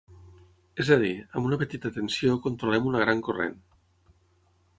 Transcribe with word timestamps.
És 0.83 0.87
a 0.95 0.95
dir, 1.03 1.11
amb 1.39 1.49
una 1.49 1.59
petita 1.63 1.91
tensió 1.99 2.39
controlem 2.49 2.89
una 2.93 3.05
gran 3.05 3.23
corrent. 3.29 3.59